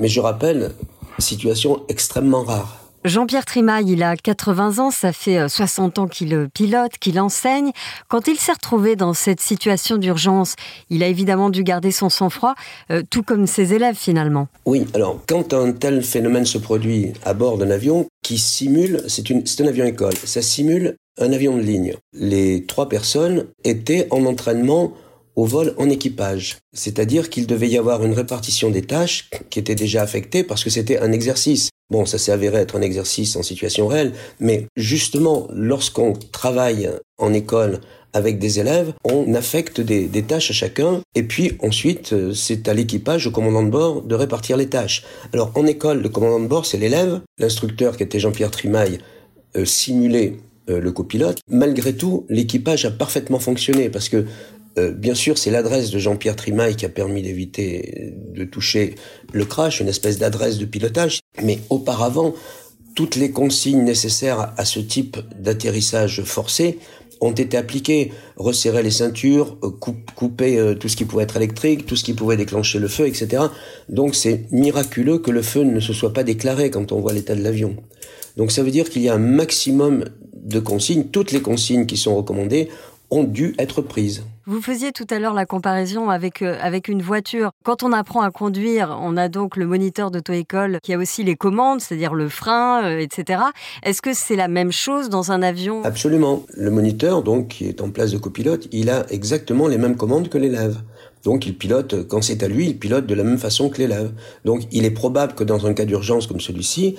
Mais 0.00 0.08
je 0.08 0.18
rappelle, 0.18 0.72
situation 1.20 1.82
extrêmement 1.88 2.42
rare. 2.42 2.83
Jean-Pierre 3.04 3.44
Trimaille, 3.44 3.92
il 3.92 4.02
a 4.02 4.16
80 4.16 4.78
ans, 4.78 4.90
ça 4.90 5.12
fait 5.12 5.46
60 5.46 5.98
euh, 5.98 6.02
ans 6.02 6.08
qu'il 6.08 6.48
pilote, 6.54 6.92
qu'il 6.98 7.20
enseigne. 7.20 7.70
Quand 8.08 8.28
il 8.28 8.38
s'est 8.38 8.52
retrouvé 8.52 8.96
dans 8.96 9.12
cette 9.12 9.42
situation 9.42 9.98
d'urgence, 9.98 10.54
il 10.88 11.02
a 11.02 11.08
évidemment 11.08 11.50
dû 11.50 11.64
garder 11.64 11.90
son 11.90 12.08
sang-froid, 12.08 12.54
euh, 12.90 13.02
tout 13.10 13.22
comme 13.22 13.46
ses 13.46 13.74
élèves 13.74 13.96
finalement. 13.96 14.48
Oui, 14.64 14.86
alors 14.94 15.20
quand 15.28 15.52
un 15.52 15.72
tel 15.72 16.02
phénomène 16.02 16.46
se 16.46 16.56
produit 16.56 17.12
à 17.26 17.34
bord 17.34 17.58
d'un 17.58 17.70
avion 17.70 18.06
qui 18.22 18.38
simule, 18.38 19.02
c'est 19.06 19.60
un 19.60 19.66
avion 19.66 19.84
école, 19.84 20.14
ça 20.24 20.40
simule 20.40 20.96
un 21.20 21.30
avion 21.30 21.58
de 21.58 21.62
ligne. 21.62 21.96
Les 22.14 22.64
trois 22.64 22.88
personnes 22.88 23.44
étaient 23.64 24.08
en 24.12 24.24
entraînement 24.24 24.94
au 25.36 25.44
vol 25.44 25.74
en 25.76 25.90
équipage. 25.90 26.56
C'est-à-dire 26.72 27.28
qu'il 27.28 27.46
devait 27.46 27.68
y 27.68 27.76
avoir 27.76 28.02
une 28.04 28.14
répartition 28.14 28.70
des 28.70 28.82
tâches 28.82 29.28
qui 29.50 29.58
était 29.58 29.74
déjà 29.74 30.00
affectée 30.00 30.42
parce 30.42 30.64
que 30.64 30.70
c'était 30.70 31.00
un 31.00 31.12
exercice. 31.12 31.68
Bon, 31.90 32.06
ça 32.06 32.18
s'est 32.18 32.32
avéré 32.32 32.58
être 32.58 32.76
un 32.76 32.82
exercice 32.82 33.36
en 33.36 33.42
situation 33.42 33.86
réelle, 33.86 34.12
mais 34.40 34.66
justement, 34.76 35.46
lorsqu'on 35.52 36.14
travaille 36.14 36.90
en 37.18 37.32
école 37.32 37.80
avec 38.14 38.38
des 38.38 38.60
élèves, 38.60 38.92
on 39.04 39.34
affecte 39.34 39.80
des, 39.80 40.08
tâches 40.22 40.50
à 40.50 40.54
chacun, 40.54 41.02
et 41.14 41.24
puis 41.24 41.58
ensuite, 41.60 42.12
euh, 42.12 42.32
c'est 42.32 42.68
à 42.68 42.74
l'équipage, 42.74 43.26
au 43.26 43.32
commandant 43.32 43.64
de 43.64 43.70
bord, 43.70 44.02
de 44.02 44.14
répartir 44.14 44.56
les 44.56 44.68
tâches. 44.68 45.04
Alors, 45.32 45.50
en 45.56 45.66
école, 45.66 46.00
le 46.00 46.08
commandant 46.08 46.40
de 46.40 46.46
bord, 46.46 46.64
c'est 46.64 46.78
l'élève, 46.78 47.20
l'instructeur 47.38 47.96
qui 47.96 48.04
était 48.04 48.20
Jean-Pierre 48.20 48.52
Trimaille 48.52 48.98
euh, 49.56 49.64
simulait 49.64 50.36
euh, 50.70 50.80
le 50.80 50.92
copilote. 50.92 51.40
Malgré 51.50 51.92
tout, 51.94 52.24
l'équipage 52.28 52.84
a 52.84 52.90
parfaitement 52.92 53.40
fonctionné, 53.40 53.90
parce 53.90 54.08
que 54.08 54.24
euh, 54.78 54.90
bien 54.92 55.14
sûr, 55.14 55.38
c'est 55.38 55.50
l'adresse 55.50 55.90
de 55.90 55.98
Jean-Pierre 55.98 56.36
Trimaille 56.36 56.76
qui 56.76 56.84
a 56.84 56.88
permis 56.88 57.22
d'éviter 57.22 58.14
de 58.34 58.44
toucher 58.44 58.94
le 59.32 59.44
crash, 59.44 59.80
une 59.80 59.88
espèce 59.88 60.18
d'adresse 60.18 60.58
de 60.58 60.64
pilotage. 60.64 61.20
Mais 61.42 61.60
auparavant, 61.70 62.34
toutes 62.94 63.16
les 63.16 63.30
consignes 63.30 63.82
nécessaires 63.82 64.52
à 64.56 64.64
ce 64.64 64.80
type 64.80 65.16
d'atterrissage 65.38 66.22
forcé 66.24 66.78
ont 67.20 67.32
été 67.32 67.56
appliquées. 67.56 68.12
Resserrer 68.36 68.82
les 68.82 68.90
ceintures, 68.90 69.56
euh, 69.62 69.70
couper 70.14 70.58
euh, 70.58 70.74
tout 70.74 70.88
ce 70.88 70.96
qui 70.96 71.04
pouvait 71.04 71.22
être 71.24 71.36
électrique, 71.36 71.86
tout 71.86 71.96
ce 71.96 72.04
qui 72.04 72.14
pouvait 72.14 72.36
déclencher 72.36 72.78
le 72.78 72.88
feu, 72.88 73.06
etc. 73.06 73.44
Donc 73.88 74.14
c'est 74.14 74.46
miraculeux 74.50 75.18
que 75.18 75.30
le 75.30 75.42
feu 75.42 75.62
ne 75.62 75.80
se 75.80 75.92
soit 75.92 76.12
pas 76.12 76.24
déclaré 76.24 76.70
quand 76.70 76.92
on 76.92 77.00
voit 77.00 77.12
l'état 77.12 77.34
de 77.34 77.42
l'avion. 77.42 77.76
Donc 78.36 78.50
ça 78.50 78.62
veut 78.62 78.72
dire 78.72 78.90
qu'il 78.90 79.02
y 79.02 79.08
a 79.08 79.14
un 79.14 79.18
maximum 79.18 80.04
de 80.34 80.58
consignes. 80.58 81.04
Toutes 81.04 81.32
les 81.32 81.40
consignes 81.40 81.86
qui 81.86 81.96
sont 81.96 82.16
recommandées 82.16 82.68
ont 83.14 83.24
dû 83.24 83.54
être 83.58 83.80
prises. 83.80 84.24
Vous 84.46 84.60
faisiez 84.60 84.92
tout 84.92 85.06
à 85.08 85.18
l'heure 85.18 85.32
la 85.32 85.46
comparaison 85.46 86.10
avec, 86.10 86.42
euh, 86.42 86.58
avec 86.60 86.88
une 86.88 87.00
voiture. 87.00 87.50
Quand 87.64 87.82
on 87.82 87.92
apprend 87.92 88.20
à 88.20 88.30
conduire, 88.30 88.98
on 89.00 89.16
a 89.16 89.28
donc 89.28 89.56
le 89.56 89.66
moniteur 89.66 90.10
d'auto-école 90.10 90.78
qui 90.82 90.92
a 90.92 90.98
aussi 90.98 91.22
les 91.22 91.36
commandes, 91.36 91.80
c'est-à-dire 91.80 92.12
le 92.12 92.28
frein, 92.28 92.84
euh, 92.84 92.98
etc. 92.98 93.40
Est-ce 93.84 94.02
que 94.02 94.12
c'est 94.12 94.36
la 94.36 94.48
même 94.48 94.72
chose 94.72 95.08
dans 95.08 95.32
un 95.32 95.42
avion? 95.42 95.82
Absolument. 95.84 96.42
Le 96.54 96.70
moniteur, 96.70 97.22
donc, 97.22 97.48
qui 97.48 97.66
est 97.66 97.80
en 97.80 97.90
place 97.90 98.10
de 98.10 98.18
copilote, 98.18 98.68
il 98.72 98.90
a 98.90 99.06
exactement 99.10 99.68
les 99.68 99.78
mêmes 99.78 99.96
commandes 99.96 100.28
que 100.28 100.36
l'élève. 100.36 100.76
Donc 101.22 101.46
il 101.46 101.56
pilote, 101.56 102.06
quand 102.06 102.20
c'est 102.20 102.42
à 102.42 102.48
lui, 102.48 102.66
il 102.66 102.78
pilote 102.78 103.06
de 103.06 103.14
la 103.14 103.24
même 103.24 103.38
façon 103.38 103.70
que 103.70 103.78
l'élève. 103.78 104.12
Donc 104.44 104.64
il 104.72 104.84
est 104.84 104.90
probable 104.90 105.34
que 105.34 105.42
dans 105.42 105.66
un 105.66 105.72
cas 105.72 105.86
d'urgence 105.86 106.26
comme 106.26 106.40
celui-ci, 106.40 106.96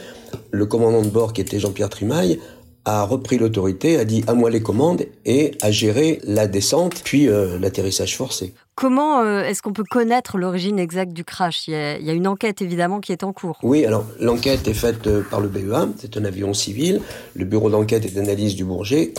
le 0.49 0.65
commandant 0.65 1.03
de 1.03 1.09
bord 1.09 1.31
qui 1.31 1.41
était 1.41 1.59
Jean-Pierre 1.59 1.89
Trimaille 1.89 2.39
a 2.85 3.03
repris 3.03 3.37
l'autorité, 3.37 3.97
a 3.97 4.05
dit 4.05 4.23
à 4.27 4.33
moi 4.33 4.49
les 4.49 4.61
commandes 4.61 5.05
et 5.25 5.51
a 5.61 5.71
géré 5.71 6.19
la 6.23 6.47
descente 6.47 7.01
puis 7.03 7.27
euh, 7.27 7.57
l'atterrissage 7.59 8.15
forcé. 8.15 8.53
Comment 8.75 9.21
euh, 9.21 9.43
est-ce 9.43 9.61
qu'on 9.61 9.73
peut 9.73 9.85
connaître 9.89 10.37
l'origine 10.37 10.79
exacte 10.79 11.13
du 11.13 11.23
crash? 11.23 11.67
Il 11.67 11.71
y, 11.71 11.75
a, 11.75 11.97
il 11.97 12.05
y, 12.05 12.09
a, 12.09 12.13
une 12.13 12.27
enquête 12.27 12.61
évidemment 12.61 12.99
qui 12.99 13.11
est 13.11 13.23
en 13.23 13.33
cours. 13.33 13.57
Oui, 13.63 13.85
alors 13.85 14.05
l'enquête 14.19 14.67
est 14.67 14.73
faite 14.73 15.07
euh, 15.07 15.23
par 15.29 15.41
le 15.41 15.47
BEA, 15.47 15.89
c'est 15.97 16.17
un 16.17 16.25
avion 16.25 16.53
civil, 16.53 17.01
le 17.33 17.45
bureau 17.45 17.69
d'enquête 17.69 18.05
et 18.05 18.09
d'analyse 18.09 18.55
du 18.55 18.65
Bourget. 18.65 19.13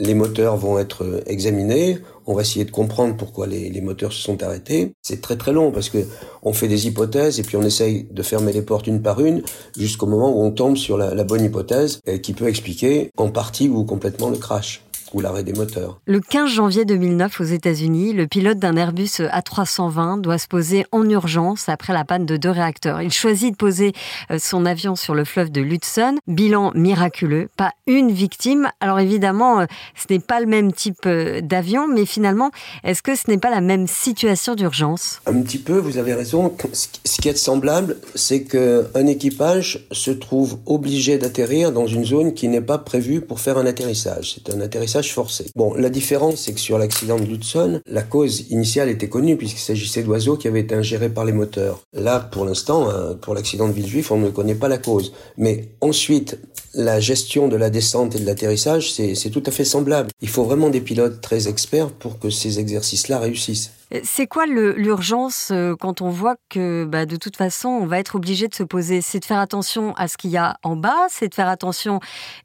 Les 0.00 0.14
moteurs 0.14 0.56
vont 0.56 0.78
être 0.80 1.22
examinés. 1.26 1.98
On 2.26 2.34
va 2.34 2.42
essayer 2.42 2.64
de 2.64 2.70
comprendre 2.70 3.16
pourquoi 3.16 3.46
les, 3.46 3.80
moteurs 3.80 4.12
se 4.12 4.22
sont 4.22 4.42
arrêtés. 4.42 4.92
C'est 5.02 5.20
très 5.20 5.36
très 5.36 5.52
long 5.52 5.70
parce 5.70 5.90
que 5.90 5.98
on 6.42 6.52
fait 6.52 6.68
des 6.68 6.86
hypothèses 6.86 7.38
et 7.40 7.42
puis 7.42 7.56
on 7.56 7.62
essaye 7.62 8.06
de 8.10 8.22
fermer 8.22 8.52
les 8.52 8.62
portes 8.62 8.86
une 8.86 9.02
par 9.02 9.20
une 9.20 9.42
jusqu'au 9.78 10.06
moment 10.06 10.36
où 10.36 10.42
on 10.42 10.50
tombe 10.50 10.76
sur 10.76 10.96
la, 10.96 11.14
la 11.14 11.24
bonne 11.24 11.44
hypothèse 11.44 12.00
qui 12.22 12.32
peut 12.32 12.48
expliquer 12.48 13.10
en 13.16 13.30
partie 13.30 13.68
ou 13.68 13.84
complètement 13.84 14.30
le 14.30 14.38
crash 14.38 14.82
ou 15.14 15.20
l'arrêt 15.20 15.44
des 15.44 15.52
moteurs. 15.52 16.00
Le 16.06 16.20
15 16.20 16.50
janvier 16.50 16.84
2009 16.84 17.40
aux 17.40 17.44
États-Unis, 17.44 18.12
le 18.12 18.26
pilote 18.26 18.58
d'un 18.58 18.76
Airbus 18.76 19.20
A320 19.20 20.20
doit 20.20 20.38
se 20.38 20.48
poser 20.48 20.84
en 20.92 21.08
urgence 21.08 21.68
après 21.68 21.92
la 21.92 22.04
panne 22.04 22.26
de 22.26 22.36
deux 22.36 22.50
réacteurs. 22.50 23.00
Il 23.00 23.12
choisit 23.12 23.52
de 23.52 23.56
poser 23.56 23.92
euh, 24.30 24.38
son 24.38 24.66
avion 24.66 24.96
sur 24.96 25.14
le 25.14 25.24
fleuve 25.24 25.50
de 25.50 25.60
l'Hudson. 25.60 26.16
Bilan 26.26 26.72
miraculeux, 26.74 27.48
pas 27.56 27.72
une 27.86 28.10
victime. 28.10 28.68
Alors 28.80 28.98
évidemment, 28.98 29.60
euh, 29.60 29.66
ce 29.94 30.12
n'est 30.12 30.20
pas 30.20 30.40
le 30.40 30.46
même 30.46 30.72
type 30.72 31.06
euh, 31.06 31.40
d'avion, 31.40 31.86
mais 31.86 32.06
finalement, 32.06 32.50
est-ce 32.82 33.02
que 33.02 33.14
ce 33.14 33.30
n'est 33.30 33.38
pas 33.38 33.50
la 33.50 33.60
même 33.60 33.86
situation 33.86 34.54
d'urgence? 34.54 35.20
Un 35.26 35.40
petit 35.42 35.58
peu, 35.58 35.78
vous 35.78 35.98
avez 35.98 36.14
raison. 36.14 36.54
Ce 36.72 37.20
qui 37.20 37.28
est 37.28 37.36
semblable, 37.36 37.96
c'est 38.14 38.42
qu'un 38.42 39.06
équipage 39.06 39.86
se 39.92 40.10
trouve 40.10 40.58
obligé 40.66 41.18
d'atterrir 41.18 41.70
dans 41.70 41.86
une 41.86 42.04
zone 42.04 42.34
qui 42.34 42.48
n'est 42.48 42.60
pas 42.60 42.78
prévue 42.78 43.20
pour 43.20 43.38
faire 43.38 43.58
un 43.58 43.66
atterrissage. 43.66 44.34
C'est 44.34 44.52
un 44.52 44.60
atterrissage 44.60 45.03
forcé. 45.10 45.46
Bon, 45.56 45.74
la 45.74 45.90
différence, 45.90 46.36
c'est 46.36 46.52
que 46.52 46.60
sur 46.60 46.78
l'accident 46.78 47.16
de 47.16 47.24
l'Hudson, 47.24 47.80
la 47.86 48.02
cause 48.02 48.50
initiale 48.50 48.88
était 48.88 49.08
connue 49.08 49.36
puisqu'il 49.36 49.60
s'agissait 49.60 50.02
d'oiseaux 50.02 50.36
qui 50.36 50.48
avaient 50.48 50.60
été 50.60 50.74
ingérés 50.74 51.08
par 51.08 51.24
les 51.24 51.32
moteurs. 51.32 51.80
Là, 51.92 52.20
pour 52.20 52.44
l'instant, 52.44 52.88
pour 53.20 53.34
l'accident 53.34 53.68
de 53.68 53.72
Villejuif, 53.72 54.10
on 54.10 54.18
ne 54.18 54.30
connaît 54.30 54.54
pas 54.54 54.68
la 54.68 54.78
cause. 54.78 55.12
Mais 55.36 55.68
ensuite, 55.80 56.38
la 56.74 57.00
gestion 57.00 57.48
de 57.48 57.56
la 57.56 57.70
descente 57.70 58.16
et 58.16 58.18
de 58.18 58.26
l'atterrissage, 58.26 58.92
c'est 58.92 59.30
tout 59.30 59.42
à 59.46 59.50
fait 59.50 59.64
semblable. 59.64 60.10
Il 60.20 60.28
faut 60.28 60.44
vraiment 60.44 60.70
des 60.70 60.80
pilotes 60.80 61.20
très 61.20 61.48
experts 61.48 61.90
pour 61.90 62.18
que 62.18 62.30
ces 62.30 62.58
exercices-là 62.58 63.18
réussissent. 63.18 63.70
C'est 64.02 64.26
quoi 64.26 64.46
l'urgence 64.46 65.52
quand 65.80 66.00
on 66.00 66.08
voit 66.08 66.36
que 66.48 66.84
bah, 66.84 67.06
de 67.06 67.16
toute 67.16 67.36
façon 67.36 67.68
on 67.68 67.86
va 67.86 67.98
être 68.00 68.16
obligé 68.16 68.48
de 68.48 68.54
se 68.54 68.64
poser? 68.64 69.00
C'est 69.00 69.20
de 69.20 69.24
faire 69.24 69.38
attention 69.38 69.94
à 69.94 70.08
ce 70.08 70.16
qu'il 70.16 70.30
y 70.30 70.36
a 70.36 70.56
en 70.62 70.74
bas, 70.74 71.06
c'est 71.10 71.28
de 71.28 71.34
faire 71.34 71.48
attention 71.48 72.00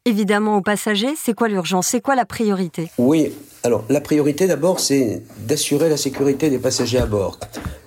évidemment 0.05 0.57
aux 0.57 0.61
passagers. 0.61 1.15
C'est 1.17 1.33
quoi 1.33 1.47
l'urgence? 1.47 1.87
C'est 1.87 2.01
quoi 2.01 2.15
la 2.15 2.25
priorité? 2.25 2.91
Oui, 2.97 3.31
alors 3.63 3.83
la 3.89 4.01
priorité 4.01 4.45
d'abord 4.45 4.79
c'est 4.79 5.23
d'assurer 5.39 5.89
la 5.89 5.97
sécurité 5.97 6.49
des 6.49 6.59
passagers 6.59 6.99
à 6.99 7.05
bord. 7.05 7.39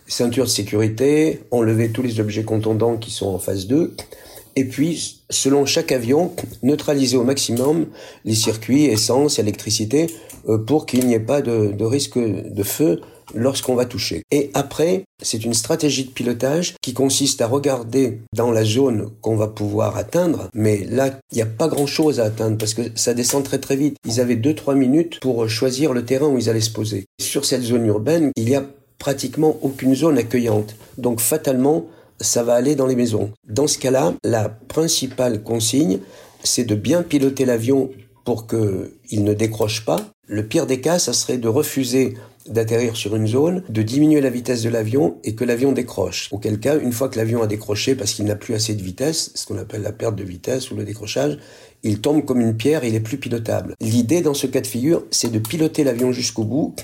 Ceinture 0.07 0.45
de 0.45 0.50
sécurité, 0.50 1.42
enlever 1.50 1.92
tous 1.92 2.02
les 2.02 2.21
objets 2.21 2.45
contondants 2.45 2.97
qui 2.97 3.11
sont 3.11 3.28
en 3.28 3.38
phase 3.38 3.66
2 3.66 3.95
et 4.54 4.66
puis, 4.66 5.23
selon 5.31 5.64
chaque 5.64 5.92
avion, 5.92 6.33
neutraliser 6.62 7.16
au 7.16 7.25
maximum 7.25 7.87
les 8.26 8.35
circuits, 8.35 8.85
essence, 8.85 9.38
électricité, 9.38 10.09
pour 10.66 10.85
qu'il 10.85 11.07
n'y 11.07 11.14
ait 11.14 11.21
pas 11.21 11.40
de 11.40 11.85
risque 11.85 12.19
de 12.19 12.62
feu 12.62 13.00
lorsqu'on 13.35 13.75
va 13.75 13.85
toucher. 13.85 14.23
Et 14.31 14.51
après, 14.55 15.05
c'est 15.23 15.45
une 15.45 15.55
stratégie 15.55 16.05
de 16.05 16.11
pilotage 16.11 16.75
qui 16.83 16.93
consiste 16.93 17.41
à 17.41 17.47
regarder 17.47 18.21
dans 18.35 18.51
la 18.51 18.65
zone 18.65 19.11
qu'on 19.21 19.37
va 19.37 19.49
pouvoir 19.49 19.97
atteindre, 19.97 20.49
mais 20.55 20.85
là, 20.85 21.19
il 21.31 21.37
n'y 21.37 21.43
a 21.43 21.47
pas 21.47 21.69
grand-chose 21.69 22.21
à 22.21 22.25
atteindre 22.25 22.59
parce 22.59 22.75
que 22.75 22.83
ça 22.95 23.15
descend 23.15 23.45
très 23.45 23.59
très 23.59 23.77
vite. 23.77 23.97
Ils 24.07 24.21
avaient 24.21 24.37
2-3 24.37 24.75
minutes 24.75 25.21
pour 25.21 25.49
choisir 25.49 25.93
le 25.93 26.05
terrain 26.05 26.29
où 26.29 26.39
ils 26.39 26.51
allaient 26.51 26.61
se 26.61 26.71
poser. 26.71 27.07
Sur 27.21 27.45
cette 27.45 27.62
zone 27.62 27.87
urbaine, 27.87 28.31
il 28.37 28.49
y 28.49 28.55
a 28.55 28.65
pratiquement 28.99 29.57
aucune 29.62 29.95
zone 29.95 30.19
accueillante. 30.19 30.77
Donc 30.97 31.21
fatalement, 31.21 31.87
ça 32.21 32.43
va 32.43 32.55
aller 32.55 32.77
dans 32.77 32.87
les 32.87 32.97
maisons. 32.97 33.33
Dans 33.49 33.67
ce 33.67 33.79
cas-là, 33.79 34.15
la 34.25 34.49
principale 34.49 35.43
consigne, 35.43 35.99
c'est 36.45 36.65
de 36.65 36.75
bien 36.75 37.03
piloter 37.03 37.45
l'avion 37.45 37.91
pour 38.25 38.47
qu'il 38.47 39.25
ne 39.25 39.35
décroche 39.35 39.85
pas. 39.85 40.01
Le 40.29 40.47
pire 40.47 40.67
des 40.67 40.81
cas, 40.81 40.99
ça 40.99 41.12
serait 41.12 41.39
de 41.39 41.49
refuser 41.49 42.15
d'atterrir 42.46 42.96
sur 42.96 43.14
une 43.16 43.26
zone, 43.26 43.62
de 43.68 43.82
diminuer 43.82 44.20
la 44.20 44.30
vitesse 44.30 44.62
de 44.62 44.68
l'avion 44.68 45.16
et 45.25 45.34
que 45.34 45.44
l'avion 45.44 45.72
décroche. 45.72 46.28
Auquel 46.32 46.58
cas, 46.61 46.78
une 46.78 46.92
fois 46.92 47.08
que 47.08 47.18
l'avion 47.18 47.42
a 47.42 47.46
décroché 47.46 47.94
parce 47.94 48.12
qu'il 48.12 48.25
n'a 48.25 48.37
plus 48.37 48.54
assez 48.54 48.75
de 48.75 48.82
vitesse, 48.82 49.30
ce 49.34 49.46
qu'on 49.46 49.58
appelle 49.58 49.82
la 49.82 49.92
perte 49.92 50.16
de 50.16 50.25
vitesse 50.25 50.70
ou 50.70 50.76
le 50.76 50.84
décrochage, 50.84 51.38
il 51.82 52.00
tombe 52.00 52.25
comme 52.25 52.40
une 52.40 52.56
pierre, 52.56 52.84
il 52.84 52.94
est 52.94 53.00
plus 53.00 53.18
pilotable. 53.18 53.75
L'idée 53.80 54.22
dans 54.22 54.34
ce 54.34 54.46
cas 54.46 54.61
de 54.61 54.66
figure, 54.66 55.04
c'est 55.11 55.32
de 55.32 55.38
piloter 55.38 55.84
l'avion 55.84 56.12
jusqu'au 56.12 56.44
bout, 56.44 56.75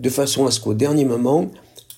de 0.00 0.10
façon 0.10 0.46
à 0.46 0.50
ce 0.50 0.60
qu'au 0.60 0.74
dernier 0.74 1.04
moment, 1.04 1.50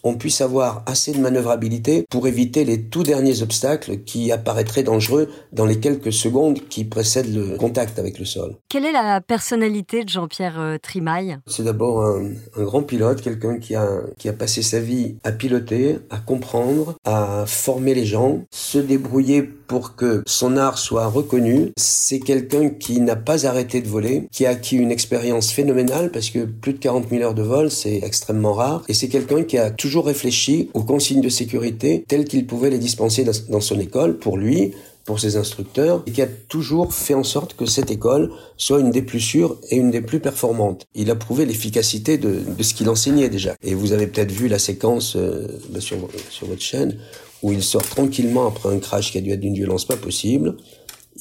on 0.04 0.14
puisse 0.14 0.40
avoir 0.40 0.83
assez 0.87 1.12
de 1.12 1.19
manœuvrabilité 1.19 2.04
pour 2.11 2.26
éviter 2.26 2.64
les 2.64 2.83
tout 2.83 3.02
derniers 3.02 3.42
obstacles 3.42 3.99
qui 3.99 4.33
apparaîtraient 4.33 4.83
dangereux 4.83 5.28
dans 5.52 5.64
les 5.64 5.80
quelques 5.80 6.12
secondes 6.12 6.61
qui 6.69 6.85
précèdent 6.85 7.35
le 7.35 7.57
contact 7.57 7.99
avec 7.99 8.19
le 8.19 8.25
sol. 8.25 8.57
Quelle 8.69 8.85
est 8.85 8.92
la 8.92 9.21
personnalité 9.21 10.04
de 10.04 10.09
Jean-Pierre 10.09 10.61
euh, 10.61 10.78
Trimaille? 10.78 11.38
C'est 11.47 11.64
d'abord 11.64 12.04
un, 12.04 12.33
un, 12.57 12.64
grand 12.64 12.83
pilote, 12.83 13.21
quelqu'un 13.21 13.59
qui 13.59 13.75
a, 13.75 14.00
qui 14.19 14.28
a 14.28 14.33
passé 14.33 14.62
sa 14.62 14.80
vie 14.80 15.16
à 15.25 15.33
piloter, 15.33 15.99
à 16.11 16.19
comprendre, 16.19 16.97
à 17.04 17.45
former 17.47 17.95
les 17.95 18.07
gens, 18.07 18.45
se 18.50 18.78
débrouiller 18.78 19.42
pour 19.42 19.95
que 19.95 20.23
son 20.26 20.57
art 20.57 20.78
soit 20.78 21.07
reconnu. 21.07 21.73
C'est 21.76 22.19
quelqu'un 22.19 22.71
qui 22.71 23.00
n'a 23.00 23.14
pas 23.16 23.47
arrêté 23.47 23.80
de 23.80 23.88
voler, 23.88 24.26
qui 24.33 24.45
a 24.45 24.50
acquis 24.50 24.76
une 24.76 24.90
expérience 24.90 25.52
phénoménale 25.52 26.11
parce 26.11 26.30
que 26.30 26.45
plus 26.45 26.73
de 26.73 26.78
40 26.78 27.09
000 27.09 27.23
heures 27.23 27.35
de 27.35 27.42
vol, 27.42 27.71
c'est 27.71 28.00
extrêmement 28.02 28.52
rare. 28.52 28.83
Et 28.88 28.95
c'est 28.95 29.09
quelqu'un 29.09 29.45
qui 29.45 29.59
a 29.59 29.71
toujours 29.90 30.06
réfléchi 30.06 30.70
aux 30.73 30.85
consignes 30.85 31.20
de 31.20 31.28
sécurité 31.28 32.04
telles 32.06 32.25
qu'il 32.25 32.47
pouvait 32.47 32.70
les 32.70 32.78
dispenser 32.78 33.25
dans 33.49 33.61
son 33.61 33.80
école 33.80 34.18
pour 34.18 34.37
lui, 34.38 34.73
pour 35.04 35.18
ses 35.18 35.37
instructeurs 35.37 36.04
et 36.06 36.12
qui 36.12 36.23
a 36.23 36.28
toujours 36.28 36.94
fait 36.94 37.14
en 37.14 37.25
sorte 37.25 37.56
que 37.56 37.66
cette 37.66 37.90
école 37.90 38.30
soit 38.56 38.78
une 38.78 38.92
des 38.92 39.02
plus 39.02 39.18
sûres 39.18 39.56
et 39.68 39.75
une 39.75 39.90
des 39.90 40.00
plus 40.00 40.20
performantes. 40.20 40.87
Il 40.94 41.11
a 41.11 41.16
prouvé 41.16 41.44
l'efficacité 41.44 42.18
de, 42.18 42.40
ce 42.62 42.73
qu'il 42.73 42.88
enseignait 42.88 43.28
déjà. 43.28 43.56
Et 43.64 43.75
vous 43.75 43.90
avez 43.90 44.06
peut-être 44.06 44.30
vu 44.30 44.47
la 44.47 44.61
séquence 44.61 45.16
euh, 45.16 45.49
sur, 45.80 45.97
sur 46.30 46.47
votre 46.47 46.62
chaîne 46.62 46.97
où 47.42 47.50
il 47.50 47.64
sort 47.64 47.82
tranquillement 47.82 48.47
après 48.47 48.73
un 48.73 48.78
crash 48.78 49.11
qui 49.11 49.18
a 49.18 49.20
dû 49.20 49.32
être 49.32 49.40
d'une 49.40 49.54
violence 49.54 49.87
pas 49.87 49.97
possible. 49.97 50.54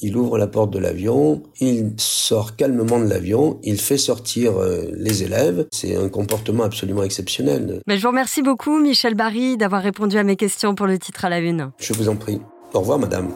Il 0.02 0.16
ouvre 0.16 0.38
la 0.38 0.46
porte 0.46 0.70
de 0.72 0.78
l'avion, 0.78 1.42
il 1.60 1.92
sort 1.98 2.56
calmement 2.56 2.98
de 2.98 3.08
l'avion, 3.08 3.58
il 3.62 3.78
fait 3.78 3.98
sortir 3.98 4.56
euh, 4.58 4.84
les 4.94 5.22
élèves. 5.22 5.66
C'est 5.72 5.96
un 5.96 6.08
comportement 6.08 6.64
absolument 6.64 7.02
exceptionnel. 7.02 7.80
Mais 7.86 7.96
je 7.96 8.02
vous 8.02 8.08
remercie 8.08 8.42
beaucoup, 8.42 8.80
Michel 8.80 9.14
Barry, 9.14 9.56
d'avoir 9.56 9.82
répondu 9.82 10.16
à 10.16 10.24
mes 10.24 10.36
questions 10.36 10.74
pour 10.74 10.86
le 10.86 10.98
titre 10.98 11.24
à 11.24 11.28
la 11.28 11.38
une. 11.38 11.70
Je 11.78 11.92
vous 11.92 12.08
en 12.08 12.16
prie. 12.16 12.40
Au 12.72 12.80
revoir, 12.80 12.98
madame. 12.98 13.30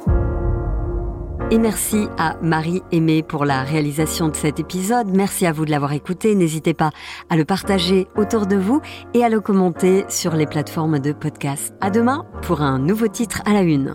Et 1.50 1.59
merci 1.59 2.06
à 2.16 2.37
Marie 2.42 2.83
Aimée 2.90 3.23
pour 3.23 3.44
la 3.44 3.62
réalisation 3.62 4.28
de 4.28 4.37
cet 4.37 4.59
épisode. 4.59 5.09
Merci 5.14 5.47
à 5.47 5.52
vous 5.52 5.66
de 5.66 5.71
l'avoir 5.71 5.92
écouté. 5.92 6.35
N'hésitez 6.35 6.73
pas 6.73 6.90
à 7.28 7.37
le 7.37 7.44
partager 7.44 8.06
autour 8.16 8.47
de 8.47 8.56
vous 8.56 8.80
et 9.12 9.23
à 9.23 9.28
le 9.28 9.40
commenter 9.40 10.04
sur 10.09 10.35
les 10.35 10.47
plateformes 10.47 10.99
de 10.99 11.12
podcast. 11.12 11.75
À 11.80 11.90
demain 11.90 12.25
pour 12.42 12.62
un 12.62 12.78
nouveau 12.78 13.09
titre 13.09 13.42
à 13.44 13.52
la 13.52 13.61
une. 13.61 13.94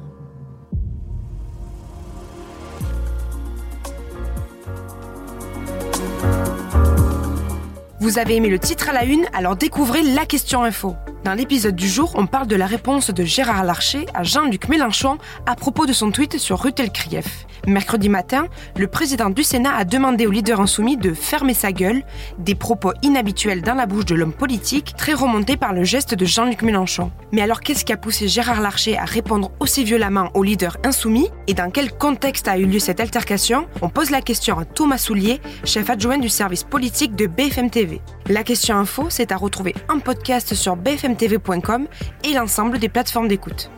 Vous 8.01 8.17
avez 8.17 8.37
aimé 8.37 8.47
le 8.47 8.59
titre 8.59 8.87
à 8.87 8.93
la 8.93 9.03
une, 9.03 9.25
alors 9.33 9.57
découvrez 9.57 10.01
la 10.01 10.25
question 10.25 10.63
info. 10.63 10.95
Dans 11.25 11.33
l'épisode 11.33 11.75
du 11.75 11.89
jour, 11.89 12.13
on 12.15 12.27
parle 12.27 12.47
de 12.47 12.55
la 12.55 12.65
réponse 12.65 13.09
de 13.09 13.25
Gérard 13.25 13.65
Larcher 13.65 14.05
à 14.13 14.23
Jean-Luc 14.23 14.69
Mélenchon 14.69 15.17
à 15.45 15.55
propos 15.57 15.85
de 15.85 15.91
son 15.91 16.09
tweet 16.09 16.37
sur 16.37 16.61
Rutel 16.61 16.91
Krief. 16.91 17.45
Mercredi 17.69 18.09
matin, 18.09 18.47
le 18.77 18.87
président 18.87 19.29
du 19.29 19.43
Sénat 19.43 19.75
a 19.75 19.85
demandé 19.85 20.25
au 20.25 20.31
leader 20.31 20.59
insoumis 20.59 20.97
de 20.97 21.13
fermer 21.13 21.53
sa 21.53 21.71
gueule, 21.71 22.01
des 22.39 22.55
propos 22.55 22.93
inhabituels 23.03 23.61
dans 23.61 23.75
la 23.75 23.85
bouche 23.85 24.05
de 24.05 24.15
l'homme 24.15 24.33
politique, 24.33 24.95
très 24.97 25.13
remontés 25.13 25.55
par 25.55 25.73
le 25.73 25.83
geste 25.83 26.15
de 26.15 26.25
Jean-Luc 26.25 26.63
Mélenchon. 26.63 27.11
Mais 27.31 27.41
alors 27.43 27.61
qu'est-ce 27.61 27.85
qui 27.85 27.93
a 27.93 27.97
poussé 27.97 28.27
Gérard 28.27 28.61
Larcher 28.61 28.97
à 28.97 29.05
répondre 29.05 29.51
aussi 29.59 29.83
violemment 29.83 30.31
au 30.33 30.41
leader 30.41 30.77
insoumis? 30.83 31.29
Et 31.45 31.53
dans 31.53 31.69
quel 31.69 31.91
contexte 31.95 32.47
a 32.47 32.57
eu 32.57 32.65
lieu 32.65 32.79
cette 32.79 32.99
altercation? 32.99 33.67
On 33.83 33.89
pose 33.89 34.09
la 34.09 34.21
question 34.21 34.57
à 34.57 34.65
Thomas 34.65 34.97
Soulier, 34.97 35.39
chef 35.63 35.91
adjoint 35.91 36.17
du 36.17 36.29
service 36.29 36.63
politique 36.63 37.15
de 37.15 37.27
BFM 37.27 37.69
TV. 37.69 38.01
La 38.27 38.43
question 38.43 38.77
info, 38.77 39.05
c'est 39.09 39.31
à 39.31 39.37
retrouver 39.37 39.75
en 39.89 39.99
podcast 39.99 40.55
sur 40.55 40.75
bfmtv.com 40.75 41.87
et 42.23 42.33
l'ensemble 42.33 42.79
des 42.79 42.89
plateformes 42.89 43.27
d'écoute. 43.27 43.69